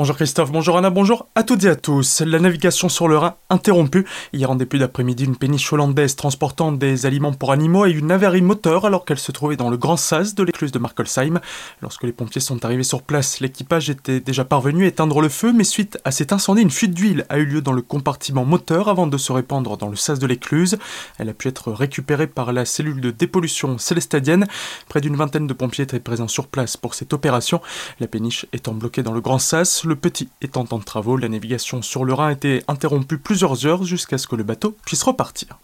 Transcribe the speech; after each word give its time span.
Bonjour 0.00 0.16
Christophe, 0.16 0.50
bonjour 0.50 0.78
Anna, 0.78 0.88
bonjour 0.88 1.26
à 1.34 1.42
toutes 1.42 1.64
et 1.64 1.68
à 1.68 1.76
tous. 1.76 2.22
La 2.22 2.38
navigation 2.38 2.88
sur 2.88 3.06
le 3.06 3.18
Rhin 3.18 3.34
interrompue. 3.50 4.06
Hier 4.32 4.50
en 4.50 4.54
début 4.54 4.78
d'après-midi, 4.78 5.26
une 5.26 5.36
péniche 5.36 5.70
hollandaise 5.74 6.16
transportant 6.16 6.72
des 6.72 7.04
aliments 7.04 7.34
pour 7.34 7.52
animaux 7.52 7.84
eu 7.84 7.98
une 7.98 8.10
avarie 8.10 8.40
moteur 8.40 8.86
alors 8.86 9.04
qu'elle 9.04 9.18
se 9.18 9.30
trouvait 9.30 9.56
dans 9.56 9.68
le 9.68 9.76
grand 9.76 9.98
sas 9.98 10.34
de 10.34 10.42
l'écluse 10.42 10.72
de 10.72 10.78
Markolsheim. 10.78 11.38
Lorsque 11.82 12.04
les 12.04 12.12
pompiers 12.12 12.40
sont 12.40 12.64
arrivés 12.64 12.82
sur 12.82 13.02
place, 13.02 13.40
l'équipage 13.40 13.90
était 13.90 14.20
déjà 14.20 14.42
parvenu 14.46 14.84
à 14.84 14.86
éteindre 14.86 15.20
le 15.20 15.28
feu, 15.28 15.52
mais 15.52 15.64
suite 15.64 15.98
à 16.06 16.12
cet 16.12 16.32
incendie, 16.32 16.62
une 16.62 16.70
fuite 16.70 16.94
d'huile 16.94 17.26
a 17.28 17.36
eu 17.36 17.44
lieu 17.44 17.60
dans 17.60 17.72
le 17.72 17.82
compartiment 17.82 18.46
moteur 18.46 18.88
avant 18.88 19.06
de 19.06 19.18
se 19.18 19.32
répandre 19.32 19.76
dans 19.76 19.88
le 19.90 19.96
sas 19.96 20.18
de 20.18 20.26
l'écluse. 20.26 20.78
Elle 21.18 21.28
a 21.28 21.34
pu 21.34 21.48
être 21.48 21.72
récupérée 21.72 22.26
par 22.26 22.54
la 22.54 22.64
cellule 22.64 23.02
de 23.02 23.10
dépollution 23.10 23.76
célestadienne. 23.76 24.46
Près 24.88 25.02
d'une 25.02 25.16
vingtaine 25.16 25.46
de 25.46 25.52
pompiers 25.52 25.84
étaient 25.84 26.00
présents 26.00 26.26
sur 26.26 26.46
place 26.46 26.78
pour 26.78 26.94
cette 26.94 27.12
opération. 27.12 27.60
La 27.98 28.06
péniche 28.06 28.46
étant 28.54 28.72
bloquée 28.72 29.02
dans 29.02 29.12
le 29.12 29.20
grand 29.20 29.38
sas, 29.38 29.84
le 29.90 29.96
petit 29.96 30.28
étant 30.40 30.66
en 30.70 30.78
travaux, 30.78 31.16
la 31.16 31.28
navigation 31.28 31.82
sur 31.82 32.04
le 32.04 32.14
Rhin 32.14 32.28
a 32.28 32.32
été 32.32 32.62
interrompue 32.68 33.18
plusieurs 33.18 33.66
heures 33.66 33.82
jusqu'à 33.82 34.18
ce 34.18 34.28
que 34.28 34.36
le 34.36 34.44
bateau 34.44 34.76
puisse 34.86 35.02
repartir. 35.02 35.58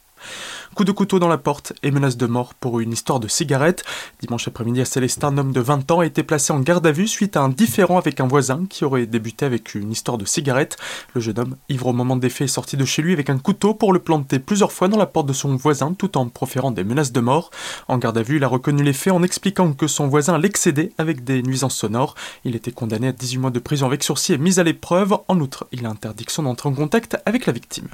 Coup 0.75 0.84
de 0.84 0.93
couteau 0.93 1.19
dans 1.19 1.29
la 1.29 1.38
porte 1.38 1.73
et 1.83 1.91
menace 1.91 2.16
de 2.16 2.27
mort 2.27 2.55
pour 2.55 2.80
une 2.80 2.93
histoire 2.93 3.20
de 3.20 3.29
cigarette. 3.29 3.84
Dimanche 4.20 4.48
après-midi 4.48 4.80
à 4.80 4.84
Célestin, 4.84 5.29
un 5.29 5.39
homme 5.39 5.52
de 5.52 5.61
20 5.61 5.91
ans 5.91 6.01
a 6.01 6.06
été 6.06 6.23
placé 6.23 6.52
en 6.52 6.61
garde 6.61 6.87
à 6.87 6.92
vue 6.92 7.09
suite 7.09 7.37
à 7.37 7.42
un 7.42 7.48
différend 7.48 7.98
avec 7.98 8.20
un 8.20 8.27
voisin 8.27 8.66
qui 8.69 8.84
aurait 8.84 9.06
débuté 9.06 9.47
avec 9.47 9.75
une 9.75 9.92
histoire 9.92 10.19
de 10.19 10.25
cigarette. 10.25 10.77
Le 11.15 11.20
jeune 11.20 11.39
homme, 11.39 11.56
ivre 11.69 11.87
au 11.87 11.92
moment 11.92 12.16
des 12.16 12.29
faits, 12.29 12.47
est 12.47 12.52
sorti 12.52 12.77
de 12.77 12.84
chez 12.84 13.02
lui 13.02 13.12
avec 13.12 13.30
un 13.30 13.39
couteau 13.39 13.75
pour 13.75 13.92
le 13.92 13.98
planter 13.98 14.39
plusieurs 14.39 14.73
fois 14.73 14.89
dans 14.89 14.98
la 14.98 15.06
porte 15.06 15.27
de 15.27 15.33
son 15.33 15.56
voisin 15.56 15.95
tout 15.95 16.19
en 16.19 16.29
proférant 16.29 16.70
des 16.70 16.84
menaces 16.84 17.12
de 17.12 17.20
mort. 17.20 17.51
En 17.89 17.98
garde 17.98 18.19
à 18.19 18.23
vue, 18.23 18.37
il 18.37 18.45
a 18.45 18.48
reconnu 18.48 18.83
les 18.83 18.92
faits 18.92 19.12
en 19.12 19.23
expliquant 19.23 19.73
que 19.73 19.87
son 19.87 20.09
voisin 20.09 20.39
l'excédait 20.39 20.92
avec 20.98 21.25
des 21.25 21.42
nuisances 21.42 21.77
sonores. 21.77 22.14
Il 22.45 22.56
était 22.56 22.73
condamné 22.73 23.09
à 23.09 23.12
18 23.12 23.39
mois 23.39 23.51
de 23.51 23.59
prison 23.59 23.87
avec 23.87 24.03
sursis 24.03 24.34
et 24.34 24.39
mis 24.39 24.61
à 24.61 24.62
l'épreuve. 24.62 25.17
En 25.28 25.41
outre, 25.41 25.67
il 25.73 25.87
a 25.87 25.91
interdiction 25.91 26.42
d'entrer 26.42 26.69
en 26.69 26.75
contact 26.75 27.17
avec 27.25 27.47
la 27.47 27.53
victime. 27.53 27.89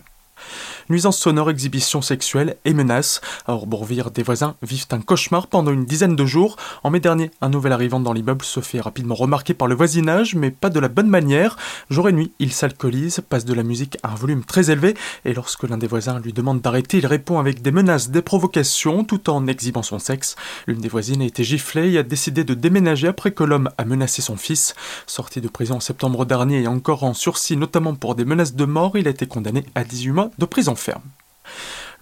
Nuisances 0.88 1.18
sonores, 1.18 1.50
exhibitions 1.50 2.02
sexuelles 2.02 2.56
et 2.64 2.74
menaces. 2.74 3.20
À 3.46 3.52
Orbourvire, 3.52 4.10
des 4.10 4.22
voisins 4.22 4.56
vivent 4.62 4.86
un 4.90 5.00
cauchemar 5.00 5.46
pendant 5.46 5.72
une 5.72 5.84
dizaine 5.84 6.16
de 6.16 6.26
jours. 6.26 6.56
En 6.82 6.90
mai 6.90 7.00
dernier, 7.00 7.30
un 7.40 7.48
nouvel 7.48 7.72
arrivant 7.72 8.00
dans 8.00 8.12
l'immeuble 8.12 8.44
se 8.44 8.60
fait 8.60 8.80
rapidement 8.80 9.14
remarquer 9.14 9.54
par 9.54 9.68
le 9.68 9.74
voisinage, 9.74 10.34
mais 10.34 10.50
pas 10.50 10.70
de 10.70 10.80
la 10.80 10.88
bonne 10.88 11.08
manière. 11.08 11.56
Jour 11.90 12.08
et 12.08 12.12
nuit, 12.12 12.32
il 12.38 12.52
s'alcoolise, 12.52 13.22
passe 13.28 13.44
de 13.44 13.54
la 13.54 13.62
musique 13.62 13.96
à 14.02 14.12
un 14.12 14.14
volume 14.14 14.44
très 14.44 14.70
élevé, 14.70 14.94
et 15.24 15.34
lorsque 15.34 15.68
l'un 15.68 15.78
des 15.78 15.86
voisins 15.86 16.18
lui 16.18 16.32
demande 16.32 16.60
d'arrêter, 16.60 16.98
il 16.98 17.06
répond 17.06 17.38
avec 17.38 17.62
des 17.62 17.72
menaces, 17.72 18.10
des 18.10 18.22
provocations, 18.22 19.04
tout 19.04 19.30
en 19.30 19.46
exhibant 19.46 19.82
son 19.82 19.98
sexe. 19.98 20.36
L'une 20.66 20.80
des 20.80 20.88
voisines 20.88 21.22
a 21.22 21.26
été 21.26 21.44
giflée 21.44 21.92
et 21.92 21.98
a 21.98 22.02
décidé 22.02 22.44
de 22.44 22.54
déménager 22.54 23.08
après 23.08 23.30
que 23.30 23.44
l'homme 23.44 23.70
a 23.78 23.84
menacé 23.84 24.20
son 24.22 24.36
fils. 24.36 24.74
Sorti 25.06 25.40
de 25.40 25.48
prison 25.48 25.76
en 25.76 25.80
septembre 25.80 26.26
dernier 26.26 26.62
et 26.62 26.66
encore 26.66 27.04
en 27.04 27.14
sursis, 27.14 27.56
notamment 27.56 27.94
pour 27.94 28.14
des 28.14 28.24
menaces 28.24 28.54
de 28.54 28.64
mort, 28.64 28.96
il 28.96 29.06
a 29.06 29.10
été 29.10 29.26
condamné 29.26 29.64
à 29.74 29.84
18 29.84 30.10
mois 30.10 30.30
de 30.38 30.44
prison 30.46 30.74
ferme. 30.76 31.02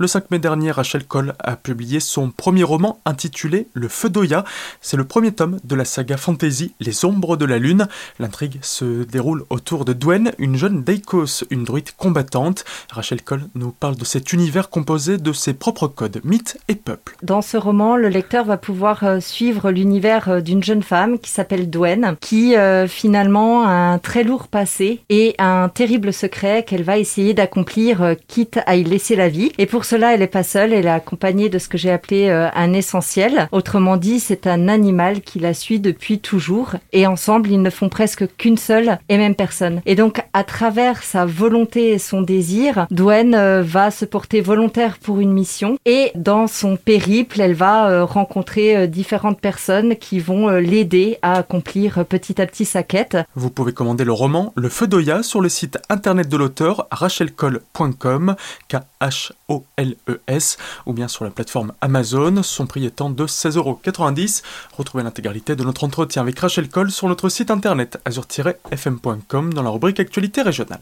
Le 0.00 0.06
5 0.06 0.30
mai 0.30 0.38
dernier, 0.38 0.70
Rachel 0.70 1.04
Cole 1.04 1.34
a 1.40 1.56
publié 1.56 2.00
son 2.00 2.30
premier 2.30 2.62
roman 2.62 2.98
intitulé 3.04 3.68
Le 3.74 3.86
Feu 3.86 4.08
d'Oya. 4.08 4.44
C'est 4.80 4.96
le 4.96 5.04
premier 5.04 5.30
tome 5.30 5.58
de 5.62 5.74
la 5.74 5.84
saga 5.84 6.16
fantasy 6.16 6.72
Les 6.80 7.04
Ombres 7.04 7.36
de 7.36 7.44
la 7.44 7.58
Lune. 7.58 7.86
L'intrigue 8.18 8.60
se 8.62 9.04
déroule 9.04 9.44
autour 9.50 9.84
de 9.84 9.92
Dwen, 9.92 10.32
une 10.38 10.56
jeune 10.56 10.84
Daikos, 10.84 11.44
une 11.50 11.64
druide 11.64 11.90
combattante. 11.98 12.64
Rachel 12.90 13.20
Cole 13.20 13.42
nous 13.54 13.72
parle 13.72 13.96
de 13.96 14.06
cet 14.06 14.32
univers 14.32 14.70
composé 14.70 15.18
de 15.18 15.34
ses 15.34 15.52
propres 15.52 15.86
codes, 15.86 16.22
mythes 16.24 16.56
et 16.68 16.76
peuples. 16.76 17.18
Dans 17.22 17.42
ce 17.42 17.58
roman, 17.58 17.96
le 17.96 18.08
lecteur 18.08 18.46
va 18.46 18.56
pouvoir 18.56 19.04
euh, 19.04 19.20
suivre 19.20 19.70
l'univers 19.70 20.30
euh, 20.30 20.40
d'une 20.40 20.62
jeune 20.64 20.82
femme 20.82 21.18
qui 21.18 21.30
s'appelle 21.30 21.68
Dwen, 21.68 22.16
qui 22.22 22.56
euh, 22.56 22.88
finalement 22.88 23.64
a 23.64 23.72
un 23.72 23.98
très 23.98 24.24
lourd 24.24 24.48
passé 24.48 25.02
et 25.10 25.34
un 25.36 25.68
terrible 25.68 26.14
secret 26.14 26.64
qu'elle 26.66 26.84
va 26.84 26.96
essayer 26.96 27.34
d'accomplir, 27.34 28.14
quitte 28.28 28.60
à 28.64 28.76
y 28.76 28.84
laisser 28.84 29.14
la 29.14 29.28
vie. 29.28 29.52
Cela, 29.91 30.14
elle 30.14 30.20
n'est 30.20 30.28
pas 30.28 30.44
seule, 30.44 30.72
elle 30.72 30.86
est 30.86 30.88
accompagnée 30.88 31.48
de 31.48 31.58
ce 31.58 31.69
que 31.69 31.77
j'ai 31.77 31.91
appelé 31.91 32.28
euh, 32.28 32.48
un 32.54 32.72
essentiel. 32.75 33.48
Autrement 33.50 33.97
dit, 33.97 34.20
c'est 34.20 34.47
un 34.47 34.69
animal 34.69 35.20
qui 35.20 35.41
la 35.41 35.53
suit 35.53 35.81
depuis 35.81 36.20
toujours 36.20 36.76
et 36.92 37.09
ensemble, 37.09 37.50
ils 37.50 37.60
ne 37.60 37.70
font 37.70 37.88
presque 37.88 38.25
qu'une 38.37 38.56
seule 38.56 39.00
et 39.09 39.19
même 39.19 39.34
personne. 39.34 39.82
Et 39.87 39.97
donc, 39.97 40.22
à 40.32 40.44
travers 40.44 41.03
sa 41.03 41.26
volonté 41.26 41.91
et 41.91 41.98
son 41.98 42.22
désir, 42.22 42.87
Dwen 42.92 43.34
euh, 43.34 43.64
va 43.66 43.91
se 43.91 44.04
porter 44.04 44.41
volontaire 44.41 44.98
pour 44.98 45.19
une 45.19 45.32
mission 45.32 45.76
et 45.87 46.12
dans 46.14 46.47
son 46.47 46.76
périple, 46.76 47.41
elle 47.41 47.54
va 47.54 47.91
euh, 47.91 48.04
rencontrer 48.04 48.87
différentes 48.87 49.41
personnes 49.41 49.97
qui 49.97 50.20
vont 50.20 50.50
l'aider 50.50 51.19
à 51.22 51.38
accomplir 51.38 52.04
petit 52.04 52.41
à 52.41 52.47
petit 52.47 52.64
sa 52.64 52.84
quête. 52.84 53.16
Vous 53.34 53.50
pouvez 53.50 53.72
commander 53.72 54.04
le 54.04 54.12
roman 54.12 54.53
Le 54.54 54.69
Feu 54.69 54.87
d'Oya 54.87 55.25
sur 55.25 55.41
le 55.41 55.48
site 55.48 55.78
internet 55.88 56.28
de 56.28 56.37
l'auteur 56.37 56.87
rachelcole.com 56.93 58.37
k 58.69 58.76
h 59.00 59.32
o 59.48 59.64
LES 59.80 60.56
ou 60.86 60.92
bien 60.92 61.08
sur 61.08 61.24
la 61.24 61.30
plateforme 61.30 61.72
Amazon, 61.80 62.42
son 62.42 62.66
prix 62.66 62.84
étant 62.84 63.10
de 63.10 63.26
16,90€. 63.26 64.42
Retrouvez 64.76 65.04
l'intégralité 65.04 65.56
de 65.56 65.64
notre 65.64 65.84
entretien 65.84 66.22
avec 66.22 66.38
Rachel 66.38 66.68
Cole 66.68 66.91
sur 66.91 67.08
notre 67.08 67.28
site 67.28 67.50
internet 67.50 67.98
azur-fm.com 68.04 69.54
dans 69.54 69.62
la 69.62 69.70
rubrique 69.70 70.00
Actualité 70.00 70.42
régionale. 70.42 70.80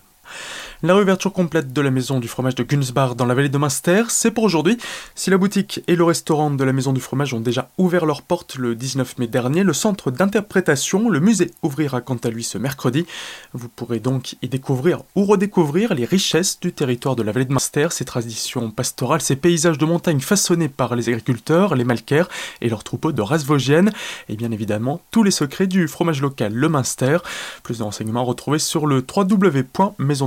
La 0.84 0.94
réouverture 0.94 1.32
complète 1.32 1.72
de 1.72 1.80
la 1.80 1.90
maison 1.90 2.20
du 2.20 2.28
fromage 2.28 2.54
de 2.54 2.62
Gunsbar 2.62 3.16
dans 3.16 3.26
la 3.26 3.34
vallée 3.34 3.48
de 3.48 3.58
Munster, 3.58 4.04
c'est 4.10 4.30
pour 4.30 4.44
aujourd'hui. 4.44 4.78
Si 5.16 5.28
la 5.28 5.36
boutique 5.36 5.82
et 5.88 5.96
le 5.96 6.04
restaurant 6.04 6.52
de 6.52 6.62
la 6.62 6.72
maison 6.72 6.92
du 6.92 7.00
fromage 7.00 7.34
ont 7.34 7.40
déjà 7.40 7.68
ouvert 7.78 8.06
leurs 8.06 8.22
portes 8.22 8.54
le 8.54 8.76
19 8.76 9.18
mai 9.18 9.26
dernier, 9.26 9.64
le 9.64 9.72
centre 9.72 10.12
d'interprétation, 10.12 11.08
le 11.08 11.18
musée, 11.18 11.50
ouvrira 11.62 12.00
quant 12.00 12.18
à 12.22 12.28
lui 12.28 12.44
ce 12.44 12.58
mercredi. 12.58 13.06
Vous 13.54 13.68
pourrez 13.68 13.98
donc 13.98 14.36
y 14.40 14.48
découvrir 14.48 15.02
ou 15.16 15.24
redécouvrir 15.24 15.94
les 15.94 16.04
richesses 16.04 16.60
du 16.60 16.72
territoire 16.72 17.16
de 17.16 17.24
la 17.24 17.32
vallée 17.32 17.46
de 17.46 17.52
Munster, 17.52 17.88
ses 17.90 18.04
traditions 18.04 18.70
pastorales, 18.70 19.20
ses 19.20 19.34
paysages 19.34 19.78
de 19.78 19.84
montagne 19.84 20.20
façonnés 20.20 20.68
par 20.68 20.94
les 20.94 21.08
agriculteurs, 21.08 21.74
les 21.74 21.82
malcaires 21.82 22.28
et 22.60 22.68
leurs 22.68 22.84
troupeaux 22.84 23.10
de 23.10 23.22
races 23.22 23.44
vosgiennes, 23.44 23.90
et 24.28 24.36
bien 24.36 24.52
évidemment 24.52 25.00
tous 25.10 25.24
les 25.24 25.32
secrets 25.32 25.66
du 25.66 25.88
fromage 25.88 26.22
local, 26.22 26.54
le 26.54 26.68
Munster. 26.68 27.18
Plus 27.64 27.78
de 27.78 27.82
renseignements 27.82 28.24
retrouvés 28.24 28.60
sur 28.60 28.86
le 28.86 29.04
www.maisondufromage 29.04 30.17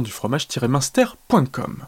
minstercom 0.67 1.85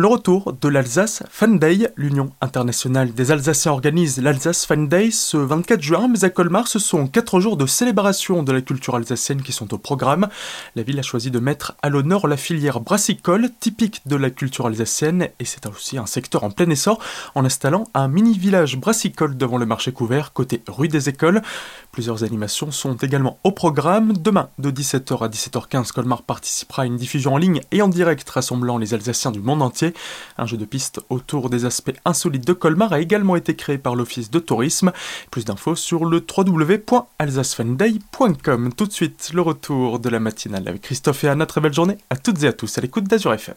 le 0.00 0.06
retour 0.06 0.52
de 0.52 0.68
l'Alsace 0.68 1.24
Fan 1.28 1.58
Day, 1.58 1.92
l'Union 1.96 2.30
internationale 2.40 3.12
des 3.12 3.32
Alsaciens 3.32 3.72
organise 3.72 4.22
l'Alsace 4.22 4.64
Fan 4.64 4.86
Day 4.86 5.10
ce 5.10 5.36
24 5.36 5.82
juin, 5.82 6.06
mais 6.06 6.22
à 6.22 6.30
Colmar, 6.30 6.68
ce 6.68 6.78
sont 6.78 7.08
4 7.08 7.40
jours 7.40 7.56
de 7.56 7.66
célébration 7.66 8.44
de 8.44 8.52
la 8.52 8.60
culture 8.60 8.94
alsacienne 8.94 9.42
qui 9.42 9.50
sont 9.50 9.74
au 9.74 9.78
programme. 9.78 10.28
La 10.76 10.84
ville 10.84 11.00
a 11.00 11.02
choisi 11.02 11.32
de 11.32 11.40
mettre 11.40 11.74
à 11.82 11.88
l'honneur 11.88 12.28
la 12.28 12.36
filière 12.36 12.78
brassicole, 12.78 13.50
typique 13.58 14.02
de 14.06 14.14
la 14.14 14.30
culture 14.30 14.68
alsacienne, 14.68 15.30
et 15.40 15.44
c'est 15.44 15.66
aussi 15.66 15.98
un 15.98 16.06
secteur 16.06 16.44
en 16.44 16.52
plein 16.52 16.70
essor, 16.70 17.00
en 17.34 17.44
installant 17.44 17.88
un 17.92 18.06
mini-village 18.06 18.76
brassicole 18.76 19.36
devant 19.36 19.58
le 19.58 19.66
marché 19.66 19.90
couvert, 19.90 20.32
côté 20.32 20.62
rue 20.68 20.86
des 20.86 21.08
Écoles. 21.08 21.42
Plusieurs 21.90 22.22
animations 22.22 22.70
sont 22.70 22.94
également 22.94 23.40
au 23.42 23.50
programme. 23.50 24.12
Demain, 24.12 24.50
de 24.60 24.70
17h 24.70 25.24
à 25.24 25.28
17h15, 25.28 25.90
Colmar 25.90 26.22
participera 26.22 26.82
à 26.82 26.86
une 26.86 26.96
diffusion 26.96 27.34
en 27.34 27.36
ligne 27.36 27.62
et 27.72 27.82
en 27.82 27.88
direct 27.88 28.30
rassemblant 28.30 28.78
les 28.78 28.94
Alsaciens 28.94 29.32
du 29.32 29.40
monde 29.40 29.60
entier. 29.60 29.87
Un 30.36 30.46
jeu 30.46 30.56
de 30.56 30.64
piste 30.64 31.00
autour 31.10 31.50
des 31.50 31.64
aspects 31.64 31.96
insolites 32.04 32.46
de 32.46 32.52
Colmar 32.52 32.92
a 32.92 33.00
également 33.00 33.34
été 33.36 33.56
créé 33.56 33.78
par 33.78 33.94
l'Office 33.94 34.30
de 34.30 34.38
tourisme. 34.38 34.92
Plus 35.30 35.44
d'infos 35.44 35.76
sur 35.76 36.04
le 36.04 36.24
www.alsacefanday.com. 36.36 38.72
Tout 38.74 38.86
de 38.86 38.92
suite, 38.92 39.30
le 39.34 39.42
retour 39.42 39.98
de 39.98 40.08
la 40.08 40.20
matinale 40.20 40.68
avec 40.68 40.82
Christophe 40.82 41.24
et 41.24 41.28
Anna. 41.28 41.46
Très 41.46 41.60
belle 41.60 41.74
journée 41.74 41.98
à 42.10 42.16
toutes 42.16 42.42
et 42.42 42.48
à 42.48 42.52
tous 42.52 42.78
à 42.78 42.80
l'écoute 42.80 43.04
d'Azur 43.04 43.32
FM. 43.32 43.54